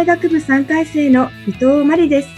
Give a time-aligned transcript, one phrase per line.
[0.00, 2.28] 大学部3回生の伊藤真理です。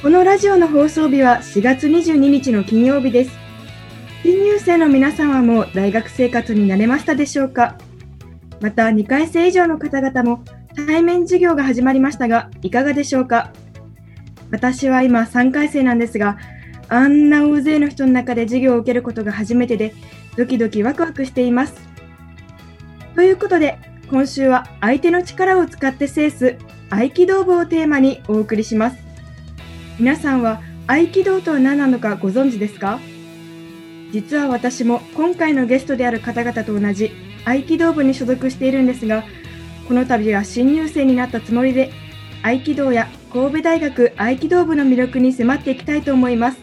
[0.00, 3.32] このラジオの放送日は4月22日の金曜日です。
[4.22, 7.76] 新入生の皆さんはもう大学生活に慣れましたでしょうか？
[8.62, 10.42] また2回生以上の方々も
[10.86, 13.52] 対面授業が始まりましたが、いかがでしょうか？
[14.50, 16.38] 私は今3回生なんですが、
[16.88, 19.92] あんな大勢の人の中で授業を受けることが初めてで、
[20.38, 21.74] ドキドキワクワクしています。
[23.14, 23.78] ということで、
[24.10, 26.58] 今週は相手の力を使って制す
[26.90, 28.96] 合気道部をテーマにお送りします。
[30.00, 32.98] 皆さんは合気道とは何なのかご存知ですか？
[34.10, 37.12] 実は私も今回のゲストである方々と同じ
[37.44, 39.22] 合気道部に所属しているんですが、
[39.86, 41.92] この度は新入生になったつもりで、
[42.42, 46.58] 合気道や神戸大学合気道部の魅力に迫っていきたいと思います。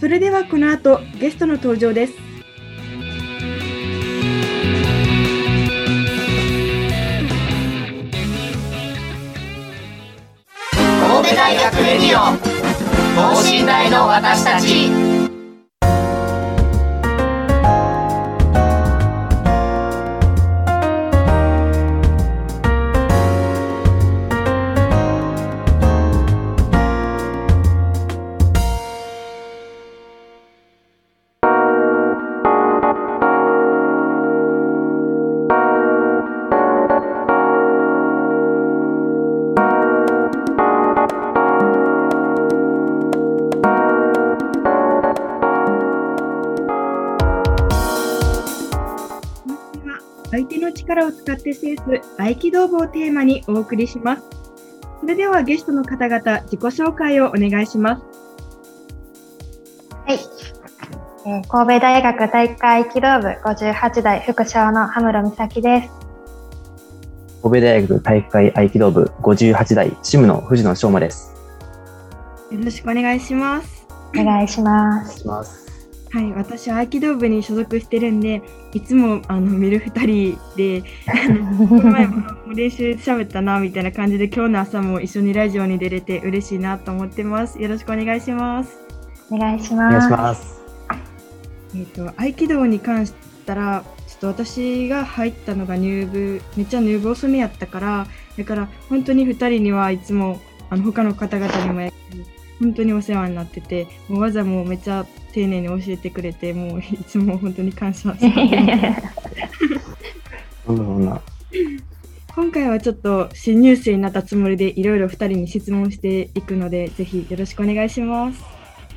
[0.00, 2.14] それではこの後ゲストの登場です。
[12.14, 15.13] オ等身大の私たち。
[50.94, 51.82] 力を使って制す
[52.18, 54.22] 合気道部をテーマにお送りします。
[55.00, 58.02] それではゲストの方々、自己紹介をお願いします。
[60.06, 60.18] はい。
[61.26, 65.90] えー、神戸大学体育会合気道部58代副将の羽室美咲です。
[67.42, 71.34] 神戸大学体育会合気道部58代主務の藤野翔馬です。
[72.50, 73.86] よろしくお願いします。
[74.18, 75.63] お願いします。
[76.14, 78.40] はい、私は合気道部に所属してるんで、
[78.72, 80.82] いつもあの見る2人で、
[81.68, 87.60] この前も練習しゃべったなみたいな感じで、今日の朝も一緒にラジオに出れて嬉しいなと思ってます。
[87.60, 88.78] よろしくお願いします。
[89.28, 90.08] お願いします。
[90.08, 90.62] ます
[91.74, 93.12] えっ、と合気道に関し
[93.44, 98.06] たら、ちょっと私が入ったのが入部、めっちゃ入部遅めやったから、
[98.38, 101.92] だから本当に2人にはいつもあの他の方々にも
[102.60, 108.26] 本当にお世話になってて、もう技もめっちゃ丁寧に教えてくれて、もういつも本当に感謝して。
[112.34, 118.44] 今回はちょっと新入生になったつもりでいろいろ2人に質問していくので、ぜひよろしくお願いします。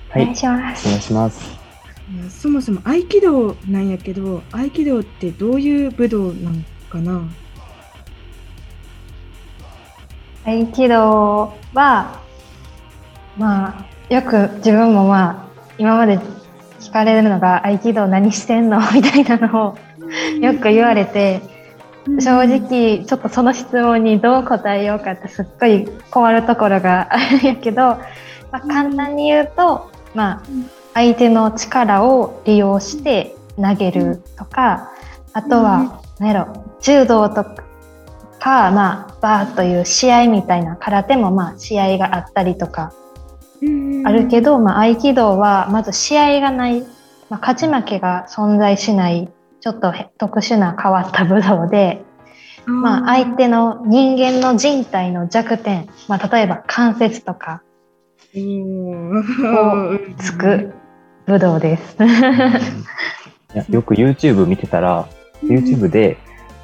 [0.09, 0.87] はい、お願いします。
[0.87, 1.57] お願いします。
[2.29, 7.27] そもそも合気道なんやけど、合気道ってどういう武道なのかな？
[10.45, 12.21] 合気道は、
[13.37, 15.46] まあ、よく自分もまあ、
[15.77, 16.19] 今まで
[16.79, 18.79] 聞かれるのが合気道何してんの？
[18.93, 19.77] みたいなのを
[20.39, 21.41] よく言われて、
[22.19, 27.99] 正直ちょっとその質問にどう答えようかってすっごい困るところがあるんやけど、ま
[28.53, 30.41] あ、簡単に言うと、まあ、
[30.93, 34.91] 相手の力を利用して投げるとか、
[35.33, 37.43] あとは、何やろ、柔道と
[38.39, 42.93] か、まあ、バーという試合みたいな空手もまあ試合があったりとか
[44.05, 46.81] あるけど、まあ、合気道はまず試合がない、
[47.29, 49.29] まあ、勝ち負けが存在しない。
[49.59, 52.03] ちょっと特殊な変わった武道で、
[52.65, 57.63] まあ、相手の人間の人体の弱点、まあ、例えば関節とか。
[58.35, 60.73] をつく
[61.25, 61.97] 武道です。
[63.55, 65.07] いやよく YouTube 見てたら、
[65.43, 66.17] YouTube で、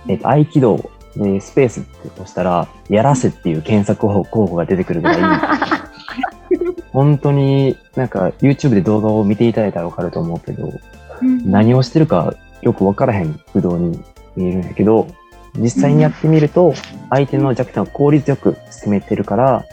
[0.08, 5.20] えっと、合気道、えスペースって押したら、やらせっていう検索候補が出てくるぐらい、
[6.94, 10.72] 本当になんか YouTube で動画を見ていただいたらわかると思うけど、
[11.22, 11.52] うん。
[11.52, 14.00] 何をしてるかよくわからへん武道に
[14.36, 15.08] 見えるんやけど、
[15.56, 16.74] 実際にやってみると、
[17.10, 19.66] 相手の弱点を効率よく攻めてるから、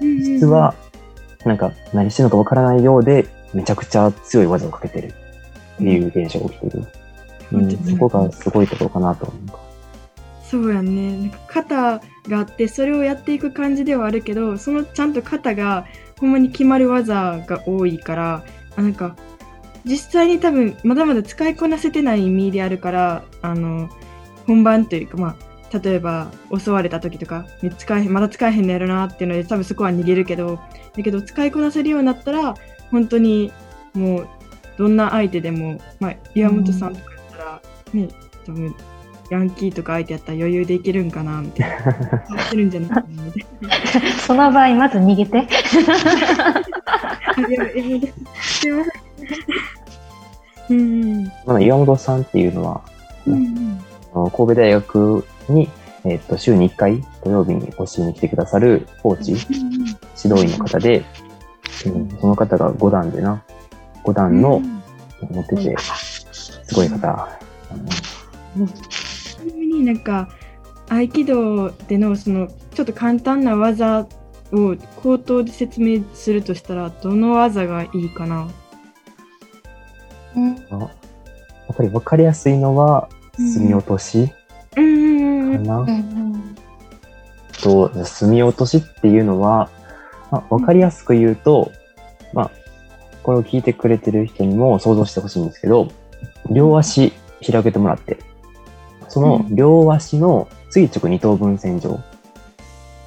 [0.00, 0.74] 実は、
[1.44, 5.06] なんか何してるのかわからないようで、めちゃくちゃ強い技をかけてる
[5.74, 6.86] っていう現象が起きてる。
[7.50, 9.68] うん、そこがすごいところかなと思う。
[10.48, 11.16] そうやんね。
[11.16, 15.86] なんか型があってそれをやっていく感じではあるけどそのちゃんと型が
[16.20, 18.44] ほんまに決まる技が多いから
[18.76, 19.16] あなんか
[19.84, 23.88] 実際に多分まだまだ使いこなせてない身であるからあの
[24.46, 25.36] 本番というかま
[25.72, 30.58] あ例えば襲われた時とか使えまだ使えへんのやろなっていうので多分そこは逃げるけど
[30.96, 32.54] だけど使いこなせるようになったら
[32.90, 33.52] 本当に
[33.94, 34.28] もう
[34.78, 37.62] どんな相手でもまあ岩本さんとかやったら、
[37.92, 38.08] ね
[38.46, 38.74] 多分
[39.30, 41.76] ヤンキーとか相手やったら余裕でいけるんかなみたいな。
[41.76, 45.46] やってるんじゃないかなみたいその場合、まず逃げて。
[50.70, 50.70] ん。
[50.70, 52.82] うんまあ岩本さんっていうのは、
[53.26, 53.78] うん
[54.12, 55.68] 神戸大学に、
[56.04, 61.04] えっと週に1回土曜日に教えに来てくださるコーチ、指導員の方で、
[61.86, 63.42] うん、その方が5段でな、
[64.04, 64.60] 5段の
[65.20, 65.76] 持ってて、
[66.32, 67.28] すごい方。
[67.70, 67.92] あのち
[68.58, 69.07] なみ
[69.78, 70.28] になんか
[70.88, 74.06] 合気道でのそのちょっと簡単な技
[74.52, 78.48] を口頭で説明するとしたらどの技がいいかな？
[80.70, 80.76] や
[81.72, 84.32] っぱり分かりやすいのは、墨落とし
[84.76, 85.78] うんうんうんかな。
[85.80, 86.56] うん
[87.60, 89.68] と、墨落としっていうのは、
[90.30, 91.72] まあ、分かりやすく言うと、
[92.32, 92.50] まあ、
[93.22, 95.90] これを聞いてくれてる人にも想像してほしいんですけど、
[96.50, 97.12] 両足
[97.44, 98.18] 開けてもらって、
[99.08, 102.00] その両足の垂直二等分線上、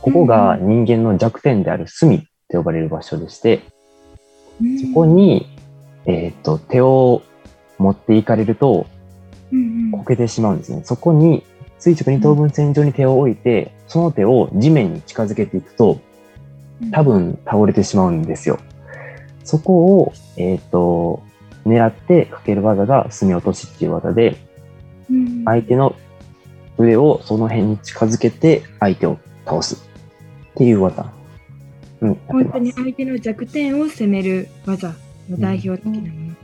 [0.01, 3.62] ここが人間の弱点である隅って呼ばれる場所でして、
[4.59, 4.80] うん。
[4.80, 5.48] そこに、
[6.06, 7.21] えーっと、手を
[7.77, 8.88] 持っていかれると、
[9.51, 10.81] うんこけてしまうんですね。
[10.86, 11.44] そこに
[11.77, 16.00] 垂直二等分線上に手を置いて、その手を地面に近づけていくと、
[16.81, 16.92] うん。
[16.92, 18.59] 多分倒れてしまうんですよ。
[19.44, 21.21] そこを、えっ、と、
[21.65, 24.50] 狙ってかける技が墨落としっていう技で、うん
[25.46, 25.96] 相手の
[26.78, 31.12] 腕をその辺に近づけて相手を倒すっていう技。
[32.02, 32.72] うん、本当に。
[32.72, 34.96] 相手の弱点を攻める技
[35.30, 36.36] の代表的なもの。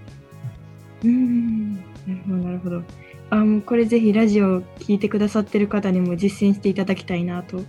[1.06, 2.84] うん、なるほど、なるほど。
[3.30, 7.62] あ、もうこれぜひラジオを聞いてくださってる方にも実践していただきたいなと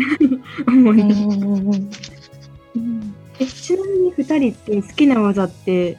[0.66, 1.20] 思います。
[2.76, 5.98] うんえちなみに2人って好きな技って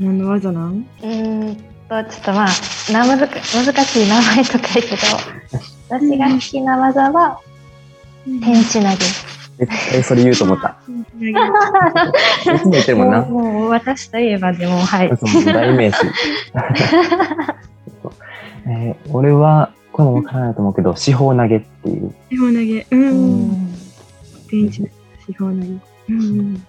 [0.00, 0.86] 何の技なん？
[1.02, 1.71] うーん
[2.04, 2.48] と、ちょっとまあ、
[2.92, 4.96] な難か難しい名前とかやけど、
[5.90, 7.40] 私が好きな技は、
[8.24, 8.96] 天地投げ。
[9.58, 10.78] 絶対それ言うと思った。
[10.88, 13.20] いつも言ってるもんな。
[13.20, 15.10] もうもう私といえばでも、はい。
[15.16, 15.98] その代名詞。
[18.64, 22.14] えー俺は、これもわからないと思うけど、四方投げっていう。
[22.30, 22.80] 四方投げ。
[22.80, 22.86] う。
[22.90, 23.74] うんん
[24.48, 24.92] 天地投げ。
[25.26, 25.66] 四方投げ。
[26.08, 26.66] うん。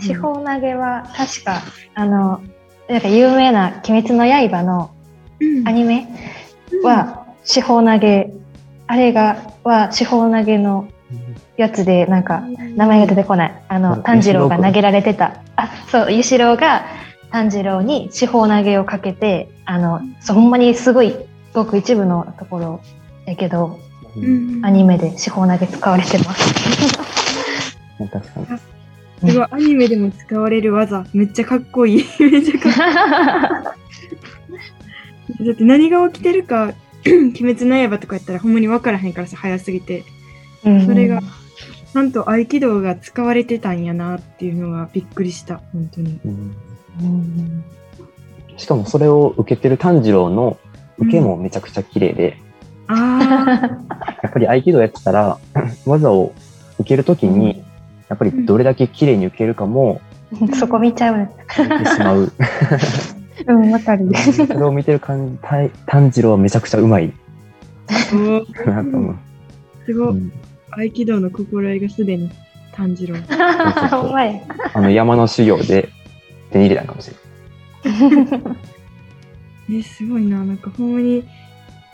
[0.00, 1.62] 四方投げは確か、
[1.94, 2.40] あの、
[2.88, 4.90] なんか有名な鬼滅の刃の
[5.40, 6.06] うんアニメ
[6.82, 8.32] は四方投げ、
[8.86, 10.88] あれが、は四方投げの
[11.56, 12.42] やつで、なんか、
[12.76, 13.62] 名前が出てこない。
[13.68, 15.42] あうんの、炭治郎が投げられてた。
[15.56, 16.86] あ、そう、ゆしろうが
[17.30, 21.14] 炭治郎に四方投げをかけて、あの、そう、ほんまにすごい、
[21.52, 22.80] ごく一部のところ
[23.26, 23.78] やけど、
[24.16, 26.54] うんアニメで四方投げ使われてます。
[27.98, 28.73] 確かに。
[29.26, 31.06] すごい、アニメでも使われる技。
[31.12, 32.04] めっちゃかっこいい。
[32.20, 32.78] めっちゃかっこ
[35.40, 35.46] いい。
[35.46, 36.72] だって何が起きてるか、
[37.06, 40.04] 鬼滅の刃とかやったらほんまに分からへんからさ、早すぎて。
[40.64, 46.18] うんそれが、ちゃんと合気道が使われてたんやなっていうのがびっくりした、本当に。
[46.24, 46.56] うん
[47.00, 47.64] うん
[48.56, 50.58] しかもそれを受けてる炭治郎の
[50.98, 52.36] 受けもめちゃくちゃ綺麗で、
[52.86, 53.78] あ
[54.22, 55.38] やっぱり合気道やってたら、
[55.86, 56.32] 技を
[56.78, 57.64] 受けるときに、
[58.14, 60.00] やっぱりどれだけ綺麗に受けるかも
[60.58, 61.30] そこ見ちゃうね。
[61.58, 62.32] 見てしまう。
[63.46, 64.08] うん、わかる。
[64.14, 67.12] それを見てる感じ、炭炭治郎はめちゃくちゃうまい
[68.66, 69.16] なと思う。
[69.84, 70.08] すごい。
[70.10, 70.32] うん
[70.76, 72.28] 合気道の心得がすでに
[72.72, 73.14] 炭治郎。
[73.90, 74.40] ほんまや。
[74.72, 75.88] あの山の修行で
[76.50, 77.12] 手に入れたんかもし
[77.84, 79.78] れない。
[79.78, 80.44] え、すごいな。
[80.44, 81.22] なんかほんまに、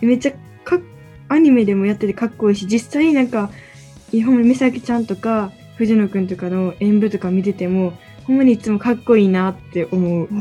[0.01, 0.33] めっちゃ
[0.65, 0.81] かっ
[1.29, 3.51] アニメでもやっててかっこいいし、実際なんか、
[4.13, 7.95] ほんまに美咲ちゃんとか、藤野くんとかの演舞とか見てても、
[8.27, 10.29] ほんまにいつもかっこいいなって思う。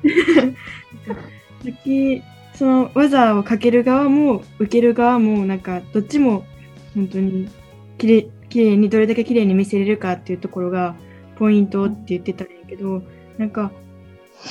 [2.56, 6.46] その技をかける側も受ける側もなんかどっちも
[6.94, 7.50] 本当に
[7.98, 10.96] きれ綺麗にどれだけ綺麗に見せれるかっていうところが
[11.38, 13.02] ポイントって言ってたんやけど
[13.36, 13.70] なんか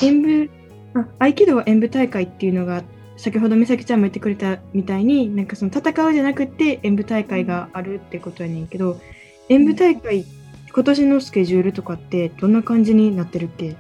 [0.04, 0.52] 演舞
[0.94, 2.84] あ合気道は演舞大会っていうのが
[3.20, 9.00] 先ほど美咲ちゃんも言ってくれたみたいになんかその戦うじゃなくて演舞大会があるってことやねんけど
[9.50, 10.26] 演舞大会
[10.72, 13.76] 今年のスケジュールとかってどんな感じになってるっけ？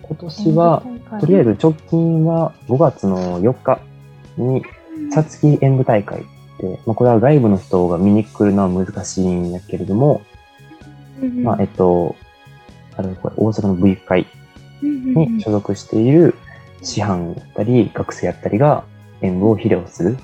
[0.00, 0.82] 今年は、
[1.20, 3.80] とりあえず直近は5月の4日
[4.36, 4.62] に、
[5.10, 6.24] さつき演舞大会
[6.58, 10.22] で、まあ、これは外部の人が見に来るのは難しいんだけれども、
[11.42, 12.16] まあ、えっと、
[12.96, 14.26] あれこれ大阪の V 会
[14.82, 16.34] に所属している
[16.82, 18.84] 師範だったり、学生やったりが
[19.20, 20.16] 演舞を披露する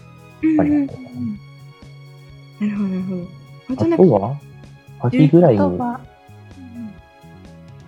[0.56, 0.94] 場になるか
[2.60, 3.16] なるほど、なるほ
[3.76, 3.84] ど。
[3.84, 3.96] あな。
[3.96, 4.40] とは、
[5.00, 5.60] 秋ぐらいに、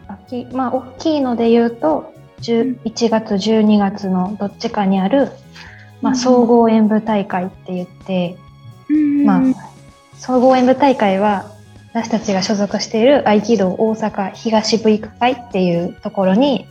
[0.07, 5.31] 秋まあ大きいので言うと10 1月12月のどっちかにある、
[6.00, 8.37] まあ、総合演舞大会って言って、
[9.25, 9.43] まあ、
[10.17, 11.50] 総合演舞大会は
[11.93, 16.67] 私たちが所属している合気道大阪東部育会っていうところに、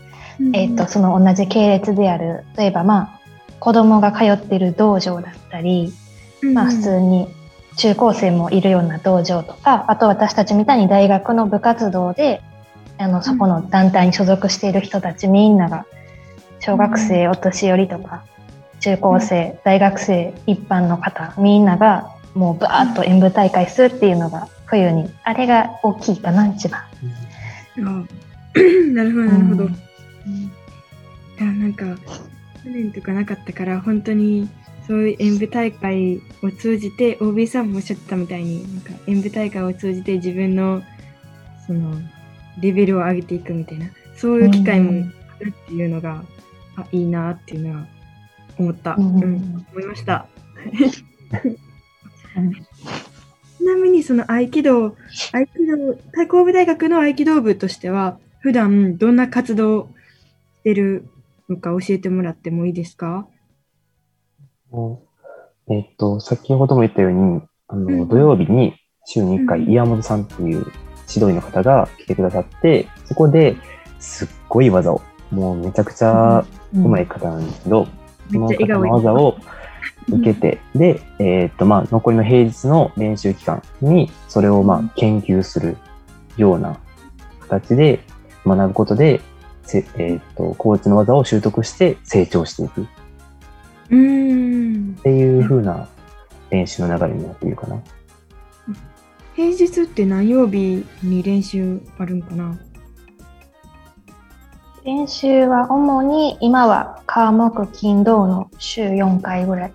[0.53, 3.19] えー、とその同じ系列である例えばまあ
[3.59, 5.91] 子供が通っている道場だったり、
[6.53, 7.27] まあ、普通に
[7.75, 12.41] 中高生もいるような道場とかあと私たちみたいに大学の部活動で
[12.97, 15.85] あのそこの団体に所属している人たちみんなが
[16.59, 18.23] 小学生お年寄りとか
[18.81, 26.81] 中高生大学生一般の方みんながもうバーッと演舞大会するっていうのが冬にあれが大きいかな一番。
[26.81, 27.81] あ
[28.93, 29.63] なるほど、なるほど。
[29.65, 29.88] うん
[31.39, 31.85] いやなんか
[32.63, 34.49] 去年とかなかったから本当に
[34.87, 40.81] そういう演舞大会を通じて OB さんもおっしゃってたみたいになんか演舞大会を通じて自分の
[41.67, 41.95] その
[42.59, 45.05] レベルを上げていくみたいなそういう機会も
[45.39, 46.23] あるっていうのが、
[46.75, 47.87] あいいなっていうのは
[48.57, 50.27] 思った、うんうん思いました。
[53.57, 54.93] ちなみにその合気道合
[55.45, 59.89] 気道太神戸大学の合気道部としては普段どんな活動
[60.59, 61.07] してる
[61.49, 63.27] のか教えてもらってもいいですか？
[65.71, 68.73] えっと、先ほども言ったように、あの、うん土曜日に
[69.05, 70.65] 週に1回、うん岩本さんっていう指
[71.15, 73.55] 導員の方が来てくださって、そこで
[73.99, 75.01] すっごい技を、
[75.31, 77.87] もうめちゃくちゃうまい方なんですけど、
[78.31, 79.37] その方の技を
[80.07, 85.77] 受けて、で、えっと、まあ、残りの平日の練習期間に、それをまあ、研究する
[86.37, 86.79] ような
[87.41, 87.99] 形で
[88.45, 89.28] 学ぶことで、せ
[89.77, 92.81] えっと、コーチの技を習得して成長していく。
[92.81, 92.87] っ
[93.89, 95.87] ていう風な
[96.49, 97.81] 練習の流れになっているかな。
[99.35, 102.57] 平日って何曜日に練習あるんかな？
[104.83, 109.73] 練習は主に今は火木金土の週4回ぐらい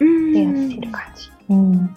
[0.00, 1.30] うでやってる感じ。
[1.50, 1.94] うん。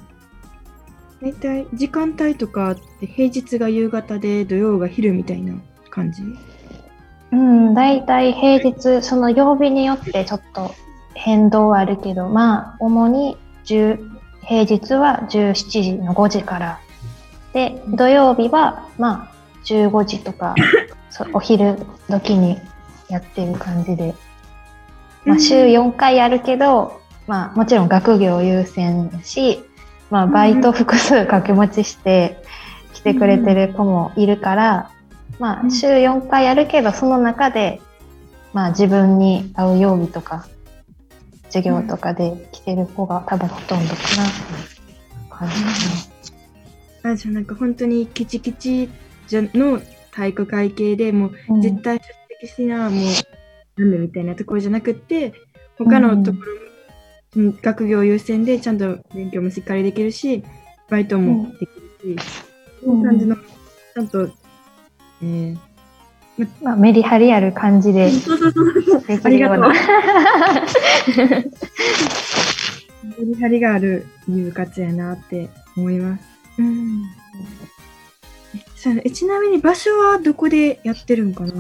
[1.22, 5.56] 大体時間帯とかって平日が夕方で土曜が昼みたいな
[5.90, 6.22] 感じ？
[7.36, 10.74] うん、大体平日、その曜日によってちょっと
[11.14, 14.00] 変動はあるけど、まあ、主に10
[14.46, 16.80] 平日は17時の5時から。
[17.52, 20.56] で、土曜日は、まあ、15時とか、
[21.34, 21.78] お昼
[22.10, 22.58] 時に
[23.10, 24.16] やってる感じで。
[25.26, 29.62] まあ、週4回やるけど、まあ、もちろん学業優先だし、
[30.10, 32.42] まあ、バイト複数掛け持ちして
[32.94, 34.92] 来てくれてる子もいるから、
[35.40, 37.82] まあ、週4回やるけど、その中で、
[38.54, 40.48] まあ、自分に合う曜日とか、
[41.50, 44.44] 授業とかで来てる子が多分ほとんどかなって
[45.30, 48.90] 感じかあじゃあなんか本当にキチキチ
[49.28, 49.80] じゃの
[50.12, 51.62] 体育会系でもうな。
[51.62, 52.04] 絶対出
[52.42, 53.02] 席しな、も
[53.78, 55.34] うなんでみたいなところじゃなくって
[55.78, 56.60] 他のところも、
[57.38, 60.42] うん学業優先でちゃんと勉強もしっかりできるし
[60.90, 61.70] バイトもでき
[62.08, 62.26] るし、
[62.82, 64.30] そういう感じのちゃんと、
[65.24, 65.58] えー、
[66.62, 68.74] まあ、メリハリある感じでそうそうそう
[69.08, 69.58] できるよう。
[69.58, 69.70] な。
[73.18, 76.24] メリハリがあるいい部活やなって思います。
[76.60, 77.04] うん。
[78.56, 81.54] えそうやなえちなみに場所はどこでやってるんかな？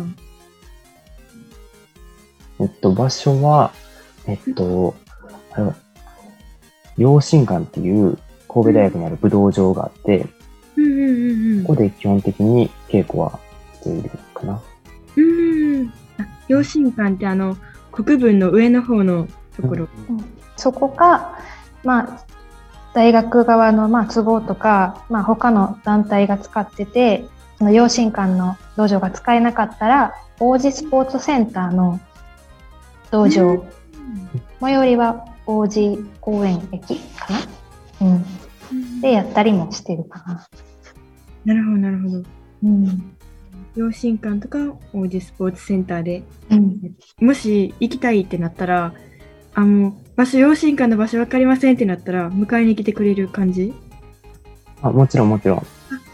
[2.59, 3.73] えっと、場所は、
[4.27, 4.95] えっと、
[5.51, 5.75] あれは、
[6.97, 10.25] 養親館っていう神戸大学にある武道場があって、
[10.77, 11.63] うんうんうんうん。
[11.65, 13.39] ここで基本的に稽古は
[13.85, 14.61] しているかな。
[15.15, 15.93] うーん。
[16.17, 17.57] あ養親館ってあの
[17.91, 19.87] 国分の上の方のところ。
[20.57, 21.37] そこか、
[21.83, 22.25] まあ、
[22.93, 27.25] 大学側のまあ都合とか、まあ、他の団体が使ってて、
[27.57, 31.99] その養親館の道場が使えなかったら、王子スポーツセンターの
[33.11, 33.65] 道場、
[34.59, 37.33] 最寄りは王子公園駅か
[38.01, 40.47] な、うん、でやったりもしてるかな。
[41.45, 42.23] なるほど、なるほど。
[42.63, 43.15] うん。
[43.75, 44.57] 養親館とか
[44.93, 46.95] 王子スポーツセンターで、うん。
[47.19, 48.93] もし行きたいってなったら、
[49.53, 53.73] あ、もう、場所、養親館の場所分かりませんってなったら、迎えに来てくれる感じ？
[54.81, 55.57] あもちろんもちろん。
[55.59, 55.63] あ、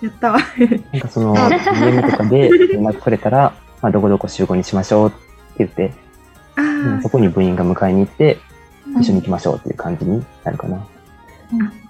[0.01, 0.31] やった。
[0.91, 5.17] なんかその、DM とかで連絡くれたら、まあ、どこどこ集合にしましょうって
[5.59, 5.93] 言って、
[6.55, 8.37] あうんあ、そこに部員が迎えに行って、
[8.99, 10.77] 一緒に行きましょうっていう感じになるかな。
[10.77, 10.85] こ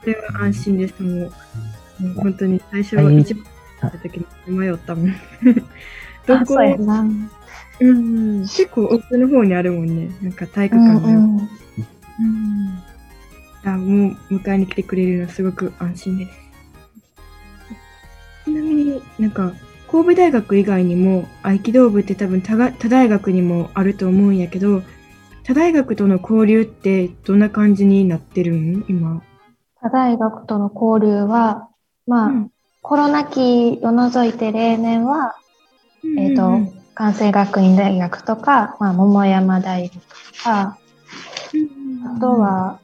[0.05, 1.01] れは安心です。
[1.03, 3.50] もう、もう本当に最初はい一番会
[3.87, 4.25] った時に
[4.57, 5.13] 迷ったもん。
[6.27, 7.05] どあ、こ そうやな。
[7.79, 10.11] うん、結構奥の方にあるもんね。
[10.21, 11.11] なんか体育うん館の。
[11.11, 11.37] うん。
[11.37, 12.83] うん
[13.63, 16.31] あもう迎えに来てくれるのはすごく安心です。
[18.45, 19.53] ちなみになんか
[19.91, 24.81] 神戸大学以外にも合気道部って多分他が他大学にもあると思うんやけど
[25.43, 28.83] 他大学との交流ってどんな感じになってるん？
[28.89, 29.21] 今。
[29.75, 31.69] 他大学との交流は、
[32.07, 35.35] まあ、うんコロナ期を除いて例年は、
[36.17, 40.77] えっ、と、うん関西学院大学とか、まあ、桃山大学とか、
[42.15, 42.79] あとは、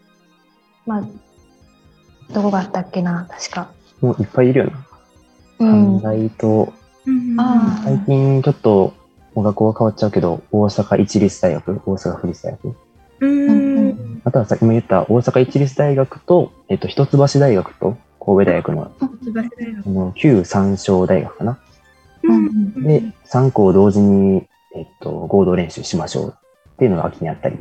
[0.86, 1.04] まあ、
[2.34, 3.70] どこがあったっけな、確か。
[4.01, 4.88] もういっぱいいるよな。
[5.60, 6.01] うん関。
[6.01, 6.74] 大と、
[7.06, 7.36] うん
[7.84, 8.94] 最近ちょっと、
[9.36, 12.75] もう学校は変わっちゃうけど、大阪一律大学、大阪府立大学。
[13.20, 18.91] うんうんあとはさっきも言った大阪一律大学と、えっと、一橋大学と神戸大学の、
[19.86, 21.57] の、旧三省大学かな？
[22.24, 26.36] うんで、3校同時に、えっと、合同練習しましょう
[26.74, 27.55] っていうのが秋にあったり。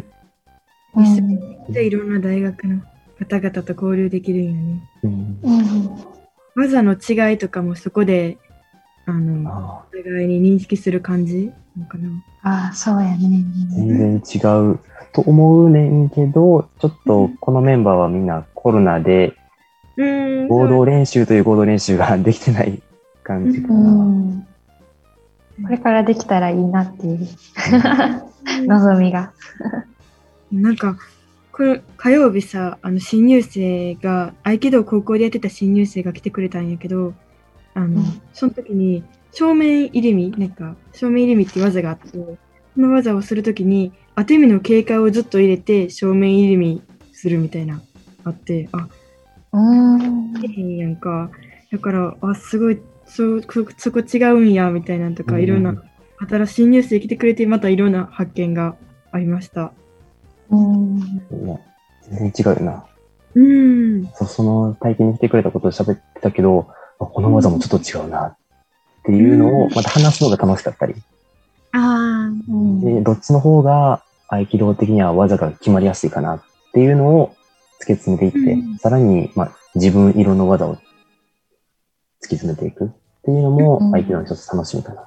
[0.96, 2.80] うんでいろんな大学の
[3.18, 4.82] 方々と交流できるんよね。
[5.04, 5.38] うん。
[5.42, 6.16] うん
[6.56, 8.38] 技の違いとかもそこで
[9.04, 11.52] あのお互いに認識する感じ？
[11.76, 12.08] なのかな？
[12.42, 13.44] ああ、そうやね。
[13.76, 14.38] 全然違
[14.72, 14.80] う
[15.12, 19.45] と思うねんけど、ちょっとこのメンバーはみんなコロナでうん
[19.96, 22.82] 合同練習という合同練習ができてない
[23.22, 23.90] 感じかうな。
[23.90, 24.46] ん。
[25.62, 27.28] これからできたらいいなっていう
[28.68, 29.32] 望みが。
[30.52, 30.96] なんか
[31.50, 37.14] この火曜日さあの新入生が合気道高校でやってた新入生が来てくれたんやけど
[37.74, 42.08] あの、うんその時に正面入り身なんか正面入り身っていう技があって
[42.74, 47.82] その技をする時に当て身の警戒をずっと入れて正面入り身するみたいな
[48.24, 48.90] あってあうん。
[49.58, 51.30] へんやんか。
[51.72, 55.74] だから、あ、すごい、そ、そそこ違うんや、みたいなんとか、うんいろんな、
[56.28, 58.76] 新しいニュースで来てくれて、またいろんな発見が
[59.12, 59.72] ありました。
[60.50, 61.00] うん。
[62.08, 62.84] 全然違うよな。
[63.34, 64.06] うん。
[64.14, 68.36] そその体験に来てくれたことを喋ってたけど、あこの技もちょっと違うなっ
[69.04, 70.94] ていうのをまた話すのが楽しかったり。
[71.72, 76.42] あうんで、どっちの方が合気道的には技が決まりやすいかなっ
[76.72, 77.34] ていうのを
[77.80, 82.88] 突き詰めていって、うんさらに、まあ、自分色の技を突き詰めていくっ
[83.22, 85.06] ていうのもうん合気道の一つ楽しみかな。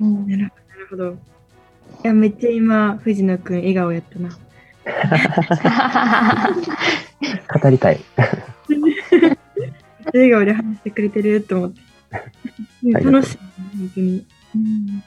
[0.00, 0.52] うんあ、なる
[0.90, 1.10] ほど。
[1.12, 1.16] い
[2.02, 4.30] や、めっちゃ今、藤野くん笑顔やったな。
[7.60, 8.00] 語りたい。
[10.12, 11.80] 笑顔で話してくれてると思って。
[13.02, 14.26] 楽しい、本当に。
[14.54, 15.02] うん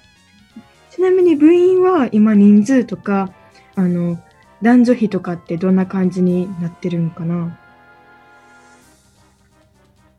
[0.98, 3.30] ちなみに部員は今人数とか、
[3.76, 4.18] あの、
[4.62, 7.58] 男女比とかってどんな感じになってるんかな？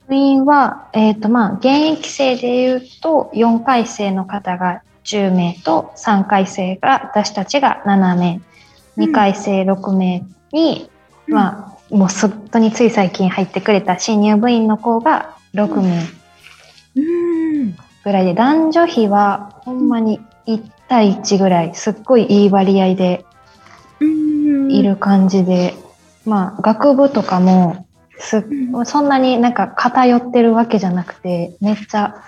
[0.09, 8.40] 部員は、えっ、と、まあ、現役生で言うと、4回生の方が10名と、3回生が、私たちが7名、
[8.96, 10.90] 2回生6名に、
[11.27, 16.07] まあ、もう本当につい最近入ってくれた新入部員の子が6名
[16.96, 17.01] う
[17.66, 17.77] ん。
[18.03, 23.28] ぐらいで、男女比はほんまに1対1ぐらい、すっごいいい割合でうん
[24.69, 25.75] いる感じで、
[26.25, 27.87] まあ、学部とかも
[28.19, 28.43] すっ
[28.85, 32.23] そんなになんか偏ってるわけじゃなくて、めっちゃ、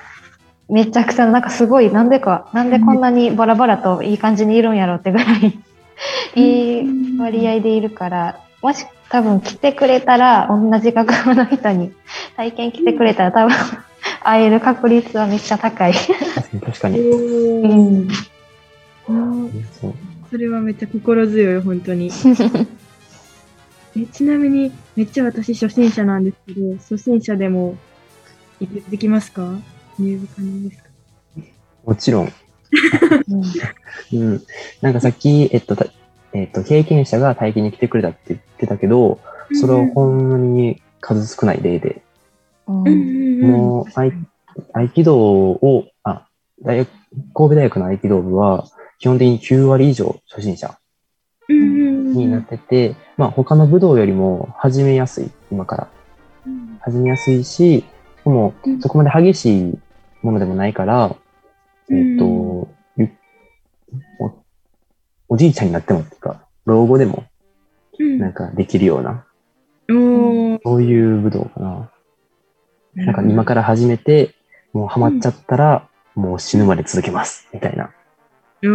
[0.69, 5.59] めちゃくちゃ、なんかすごい、なんでか、なんでこんなにバラバラといい感じにいるんやろってぐらい、
[6.35, 11.93] いい割合でいるから、もし多分来てくれたら、同じ学部の人に
[12.37, 13.57] 体験来てくれたら多分
[14.23, 15.93] 会える確率はめっちゃ高い。
[15.93, 16.99] 確かに確かおに。
[16.99, 18.19] ー
[19.09, 19.55] うん。
[19.81, 19.95] そう
[20.31, 22.11] それはめっちゃ心強い、本当に。
[23.97, 27.77] えちなみに、めっちゃ私初心者なんですけど、初心者でも
[28.89, 29.59] できますか？
[29.99, 30.89] 入部可能ですか？
[31.85, 32.33] もちろん。
[34.13, 34.43] うん。
[34.81, 35.87] なんかさっき、えっと、た
[36.33, 39.19] えっと、経験者が体験に来てくれたって言ってたけど、
[39.61, 42.03] それはほんまに数少ない例で、
[42.69, 43.41] うん。
[43.41, 44.13] もう合
[44.73, 46.29] 合気道を、あ、
[46.63, 46.89] 大学、
[47.35, 48.69] 神戸大学の合気道部は、
[49.01, 50.79] 基本的に9割以上初心者
[51.49, 55.89] になってて、まあ他の武道よりも始めやすい、今から。
[56.81, 57.83] 始めやすいし、
[58.25, 58.81] でもうん。
[58.81, 59.79] そこまで激しい
[60.21, 61.17] ものでもないから、
[61.89, 62.13] うん。
[62.13, 63.11] えっ、と、ゆ
[65.29, 67.25] お、おじいちゃんになってもっていうか、老後でも
[67.99, 68.19] うん。
[68.19, 69.25] なんかできるような、
[69.89, 71.91] そういう武道かな。
[72.97, 74.35] なんか今から始めて、
[74.75, 77.95] もうハマっちゃったら、もう死ぬまで続けます、みたいな。
[78.63, 78.67] う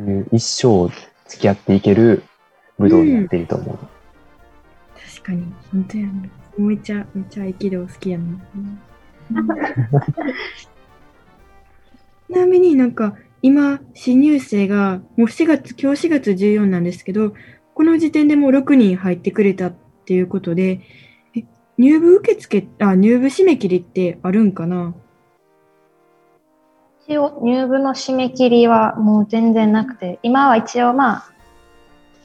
[0.00, 0.88] いう一生
[1.28, 2.22] 付き合っていける
[2.78, 3.78] 武道になっていると思う。
[5.16, 6.30] 確かに、本当やね。
[6.58, 8.24] めっちゃ、めっちゃ合気道好きやな。
[12.28, 17.34] ちなみになんか、今、新入生が、もう4月、今日4月14なんですけど、
[17.74, 19.74] この時点でもう6人入ってくれたっ
[20.06, 20.80] ていうことで、
[21.36, 21.44] え
[21.76, 24.94] 入部受付、あ、入部締め切りってあるんかな？
[27.08, 31.30] 一応入部の締め切りはもう全然なくて、今は一応まあ、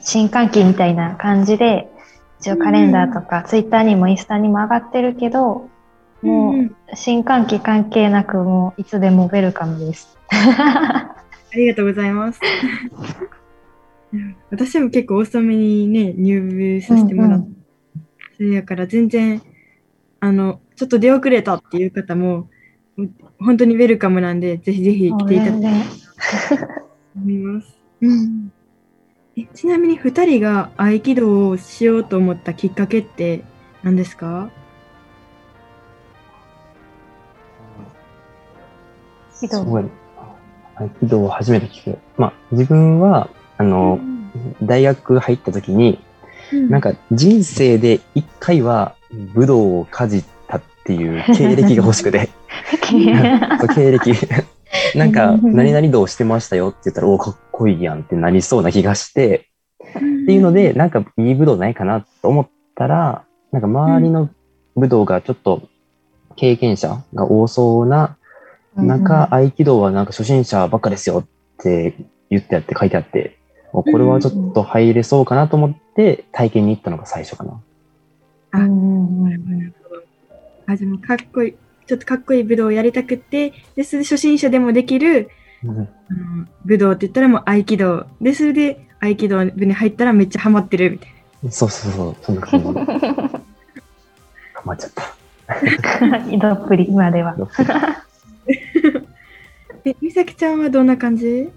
[0.00, 1.88] 新歓期みたいな感じで、
[2.40, 5.70] 一応カレンダーとか、ツイッターにもインスタにも上がってるけど、も
[6.22, 10.18] うんうんう新歓期関係なく、もういつでもウェルカムです。
[10.28, 11.14] あ
[11.54, 12.40] りがとうございます。
[14.12, 17.52] う ん私も結構遅めにね、入部させてもらって、
[18.36, 19.40] それやから全然、
[20.18, 22.48] あの、ちょっと出遅れたっていう方も、
[22.98, 23.08] う
[23.44, 25.82] 本当にウェルカムなんで、ぜひぜひ来ていただきたい
[26.58, 26.64] と
[27.16, 27.76] 思います。
[28.00, 28.52] うん、
[29.36, 33.44] えちなみに2人が合気道をしようと思ったきっかけって
[33.82, 34.50] 何ですか？
[39.40, 39.84] けどすごい。
[40.76, 41.98] 合気道を始めたきっかけ。
[42.16, 43.28] まあ、自分は、
[43.58, 44.00] あの、
[44.62, 45.98] 大学入った時に、
[46.52, 48.94] なんか人生で一回は
[49.34, 52.30] 武道をかじったっていう経歴が欲しくて、
[53.74, 54.12] 経歴。
[54.96, 59.48] なんか、何々道してましたよって言ったら、おかっこいいやんってなりそうな気がして、
[59.80, 64.30] っていうので、なんかいい武道ないかなと思ったら、なんか周りの
[64.76, 65.62] 武道がちょっと
[66.36, 68.16] 経験者が多そうな
[68.76, 71.26] 中、合気道はなんか初心者ばっかですよっ
[71.58, 71.94] て
[72.30, 73.38] 言ってあって書いてあって、
[73.72, 77.60] おこれはちょっと入れそうかなと思って体験に行ったのが最初かな。
[78.52, 78.84] あなるほど
[79.26, 80.02] なるほど。
[80.66, 81.54] あ、でもかっこいい、
[81.86, 85.30] ちょっとかっこいい武道をやりたくて、で、それで初心者でもできる、
[85.64, 85.88] あの
[86.64, 88.06] 武道って言ったらもう合気道。
[88.20, 91.12] で、それで合気道部に入ったらめっちゃハマってるみたい
[91.50, 92.80] そうそうそう、そんな感じで。
[94.54, 95.12] ハマっちゃった。
[96.30, 97.34] 井戸っぷり、今では。
[97.36, 97.46] な。
[99.84, 101.50] え、美咲ちゃんはどんな感じ？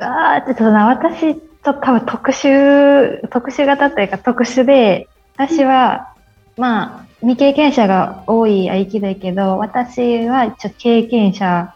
[0.00, 6.12] ああ、ちょっとな、私、ちょっと多分特殊、特殊型というか特殊で、私は、
[6.56, 11.74] まあ、未経験者が多い合気道やけど、私は一応経験者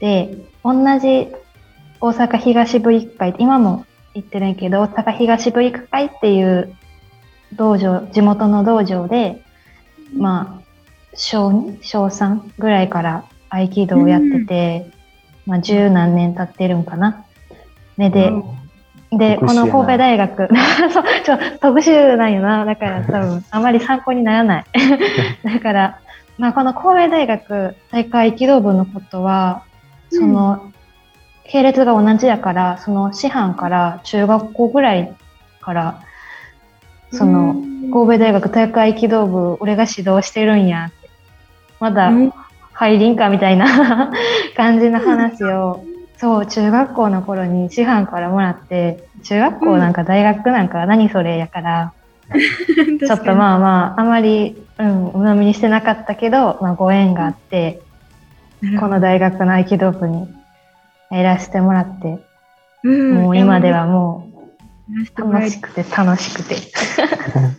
[0.00, 1.28] で、同じ
[2.00, 6.74] 大阪東部育会、今も行ってるんやけど、大阪東部育会っていう
[7.52, 9.42] 道場、地元の道場で、
[10.16, 10.62] まあ、
[11.14, 14.90] 小2、小3ぐらいから合気道をやってて、
[15.46, 17.24] まあ、十何年経ってるんかな。
[17.96, 18.32] ね、で、
[19.12, 20.48] で、この神戸大学、
[20.92, 22.64] そう、ちょ、特殊なんよな。
[22.64, 24.64] だから多分、 あまり参考にならない。
[25.44, 25.98] だから、
[26.38, 29.62] まあ、この神戸大学大会機動部のことは、
[30.10, 30.70] その、
[31.44, 35.12] 系列が同じやから、その師範から中学校ぐらい
[35.60, 36.00] から、
[37.10, 37.54] その、
[37.92, 41.10] 神戸大学大会機動部、俺が指導してるんやって。
[41.80, 42.32] まだうん
[42.80, 44.10] 入りんかみたいな
[44.56, 45.84] 感じの話を、
[46.20, 51.94] そう、中学校の頃に師範からもらって、中学校なんか大学なんか何それやから、
[52.30, 57.80] ちょっとまあまあ、あまり、うん、鵜呑みにしてなかったけど、まあご縁があって、
[58.78, 60.28] この大学の合気道部に
[61.10, 62.18] いらせてもらって、
[62.82, 64.30] うんもう今ではも
[65.16, 66.56] う楽しくて楽しくて。
[66.56, 67.52] あ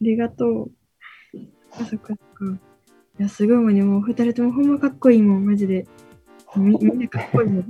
[0.00, 0.70] りがとう。
[1.80, 2.44] あ、そっかそっか。
[3.18, 3.82] いや、すごいもんね。
[3.82, 5.86] もう二人ともほんまかっこいいもん、マジで。
[6.56, 7.62] みみんなかっこいいもん。
[7.62, 7.64] い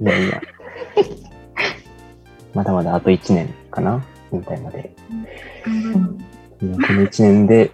[0.00, 0.42] やいや。
[2.54, 4.94] まだまだあと1年かな引退まで。
[6.60, 6.64] う。
[6.66, 7.70] いやこの1年で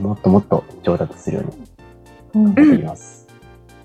[0.00, 1.68] もっともっと上達するように
[2.34, 3.26] うん、頑張ります。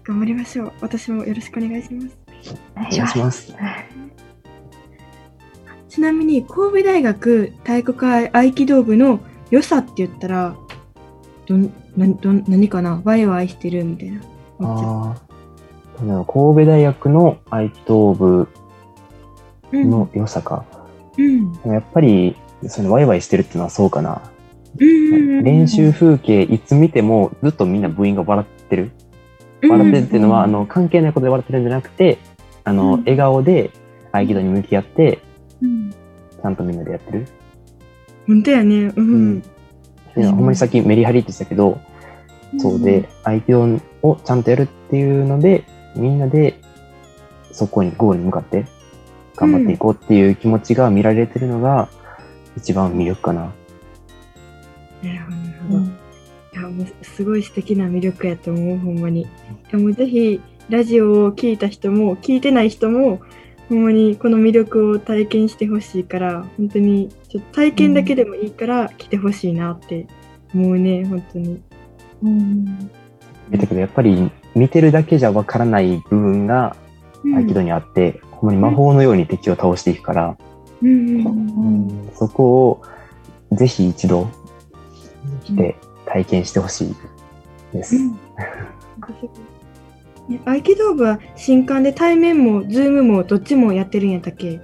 [0.03, 0.73] 頑張りましょう。
[0.81, 2.17] 私もよろしくお願いします。
[2.75, 3.55] お願いします。
[5.87, 10.55] ちなみに、神戸大学体育会合気道部の良さって言ったら、
[11.45, 13.01] どん、な、どん、何かな？
[13.05, 14.21] ワイワイしてるみたいな。
[14.59, 15.15] あ
[15.97, 18.47] 神戸大学の合気道部
[19.71, 19.89] うん。
[19.89, 20.65] の良さか。
[21.17, 21.53] うん。
[21.65, 22.35] やっぱり、
[22.67, 24.21] そのワイワイしてるっていうのはそうかな。
[24.79, 25.43] うん。
[25.43, 28.91] 練習風景いつ見てもずっとみんな部員が笑ってる。
[29.61, 32.17] 笑ってるっていうのは、あの、関係ないことで笑ってるんじゃなくて、
[32.63, 33.71] あの、うん笑顔で
[34.11, 35.19] 合気道に向き合って、
[35.61, 35.91] うん。
[35.91, 37.27] ちゃんとみんなでやってる。
[38.27, 38.91] 本当やね。
[38.95, 39.43] うん。
[40.15, 41.79] うほんまにさっきメリハリって言ってたけど、
[42.59, 45.63] そうで、合気道をちゃんとやるっていうので、
[45.95, 46.59] みんなで
[47.51, 48.65] そこに、ゴールに向かって
[49.35, 51.87] 頑張っていこうっていう気持ちが見られてるのが
[52.57, 53.53] 一番魅力かな。
[55.01, 55.79] なるほど、なるほど。
[55.79, 59.21] いや、もうすごい素敵な魅力やと思う、ほんまに。
[59.21, 59.27] い
[59.71, 63.21] やもうぜひ、ラジオを聞いた人も、聞いてない人も、
[63.69, 70.07] ほんまにこの魅力を体験してほしいから、本当に、ちょっと体験だけでもいいから来てほしいなって
[70.53, 71.61] 思うね、本当に。
[72.23, 72.87] うん。
[72.87, 76.75] だけどやっぱり見てるだけじゃわからない部分が
[77.25, 80.37] 合気道にあって、ほんまに魔法のように敵を倒していくから、
[80.81, 82.81] うんうんうんそこを
[83.55, 84.27] ぜひ一度
[85.45, 86.95] 来て体験してほしい
[87.73, 87.95] です。
[90.45, 94.59] 合気道部は新刊で対面もズームもどっちもやってるんやったっけ？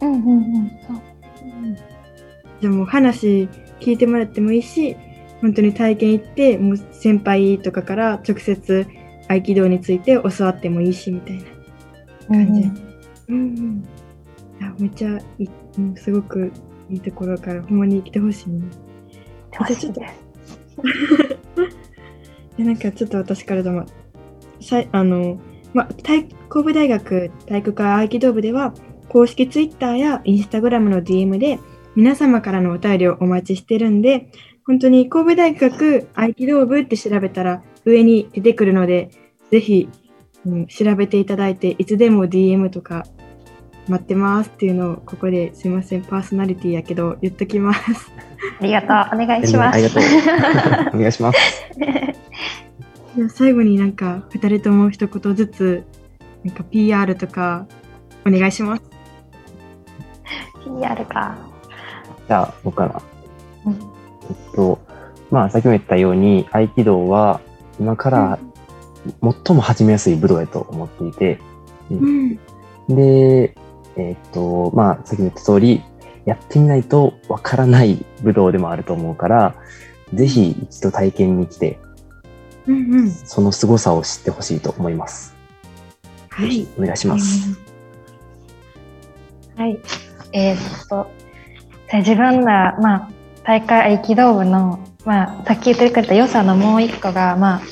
[0.00, 0.70] うんうんうん。
[0.86, 0.96] そう。
[2.60, 3.48] じゃあもう話
[3.80, 4.96] 聞いてもらってもいいし
[5.40, 8.86] 本当に体験行ってもう先輩とかから直接
[9.32, 11.44] 合気道について教わってもいいしみたいな
[12.28, 12.60] 感じ。
[13.28, 13.84] うんうん、
[14.60, 16.52] いやめっちゃいい、うん、すごく
[16.90, 18.64] いいところからほんまに来てほしいね。
[19.52, 20.14] 楽しいです。
[22.56, 23.86] でなんかちょっと私からでも
[24.60, 25.38] さいあの、
[25.72, 28.74] ま、体神戸大学体育会合気道部では
[29.08, 31.58] 公式ツイッターやインスタグラムの DM で
[31.94, 34.30] 皆様からのお便りをお待ちしてるんで
[34.66, 39.10] 本当に神戸大学合気道部って調べたら上に出てくるので
[39.52, 39.88] ぜひ、
[40.46, 43.04] うん、調べていただいていつでも DM とか
[43.86, 47.82] 待ってますっていうのをここですいませんパーソナリティやけど言っときます。
[48.60, 49.22] ありがとう。
[49.22, 49.74] お願いします。
[49.74, 50.02] ありがとう。
[50.96, 51.38] お願いします。
[53.14, 55.84] じゃあ最後になんか2人とも一言ずつ
[56.44, 57.66] なんか PR とか
[58.26, 58.82] お願いします。
[60.64, 61.36] PR か。
[62.26, 63.02] じゃあ、僕から。
[63.66, 64.78] うんえっと、
[65.30, 67.40] まあ、先も言ったように、合気道は
[67.78, 68.38] 今から
[69.46, 71.38] 最も始めやすい武道やと思っていて、
[71.90, 72.36] うん。
[72.88, 73.54] で、
[73.96, 75.82] えっと、まあ、先も言った通り、
[76.24, 79.54] やってみないとわからない武道でもあると思うから、
[80.14, 81.78] ぜひ一度体験に来て、
[82.66, 83.10] うんうん。
[83.10, 85.34] その凄さを知ってほしいと思います。
[86.28, 86.66] はい。
[86.78, 87.58] お願いします。
[89.56, 89.80] はい。
[90.32, 91.10] えーっと、
[91.92, 93.10] 自分ら、まあ、
[93.44, 97.62] 大会合気道部の、まあ、さっき言ってくれた良さのもう一個が、まあ、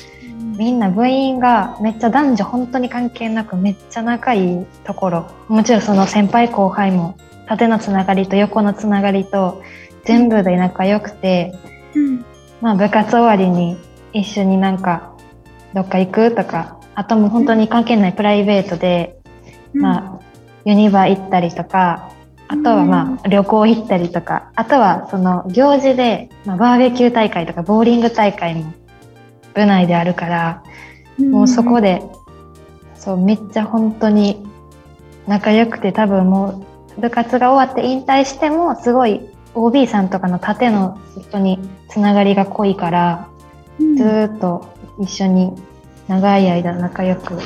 [0.61, 5.31] みんな部員がめっちゃ男女本当に関係なくめっちゃ仲いいところ。
[5.47, 9.63] もちろんその先輩後輩も縦のつながりと横のつながりと
[10.05, 11.57] 全部で仲良くて、
[11.95, 12.25] うん。
[12.61, 13.75] まあ、部活終わりに
[14.13, 15.17] 一緒になんか
[15.73, 19.19] どっか行くとかあともう本当に関係ないプライベートで、
[19.73, 20.19] まあ、
[20.63, 22.11] ユニバ行ったりとか
[22.47, 28.73] あとはまあ旅行行ったりとかあとはその行事で、まあ、バーベキュー大会とかボーリング大会も
[29.53, 30.63] 部内であるから
[31.19, 32.01] あもうそこで
[32.95, 34.45] そうめっちゃ本当に
[35.27, 36.65] 仲良くて多分も
[36.97, 39.21] う部活が終わって引退してもすごい
[39.53, 41.59] OB さんとかの縦の人に
[41.89, 43.29] つながりが濃いから
[43.79, 44.67] うんずーっと
[44.99, 45.53] 一緒に
[46.07, 47.39] 長い間仲良く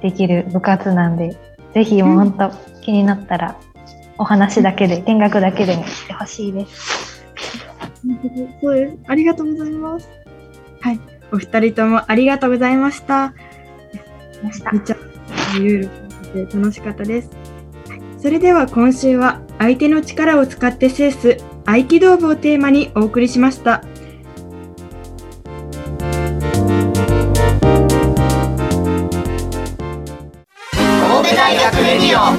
[0.00, 1.36] できる部活なんで、
[1.74, 2.50] ぜひもう本当
[2.82, 3.56] 気になったら
[4.18, 7.24] お話だけで、見学だけでもしてほしいです。
[8.62, 8.96] そうです。
[9.08, 10.08] ありがとうございます。
[10.80, 11.00] はい。
[11.32, 13.34] お二人ともありがとうございました。
[14.42, 14.96] ましためっちゃ
[15.56, 15.88] いろい
[16.52, 17.30] 楽しかったです。
[17.88, 23.84] はいそれでは今週は相手の力を使って制す合気道部をテーマにお送りしました。
[30.72, 32.36] 神戸大学レディオ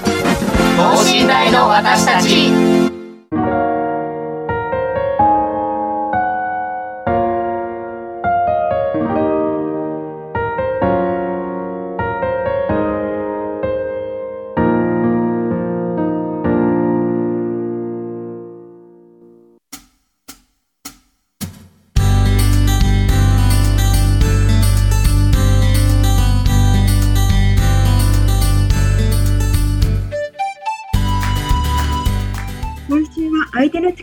[0.78, 2.87] 等身大の私たち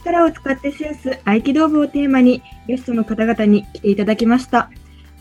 [0.04, 4.70] 力を使って制す合気道部をテーマにゲストの方々に来ていただきました。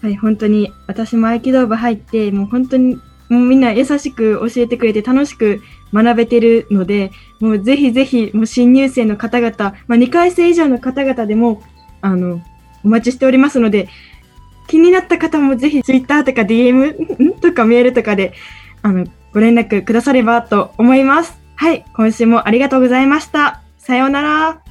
[0.02, 2.96] はい、本当に私も合気道部入って、もう本当に
[3.30, 5.62] もうみんな優しく教えてくれて楽しく
[5.94, 11.64] 学べてるので、もうぜひぜひもう新入生の方々、まあ、2回生以上の方々でも
[12.02, 12.42] あの
[12.84, 13.88] お待ちしておりますので、
[14.68, 18.34] 気になった方もぜひ Twitter とか DM とかメールとかで
[18.82, 21.38] あのご連絡くださればと思います。
[21.56, 23.62] はい、今週もありがとうございました。
[23.78, 24.63] さようなら。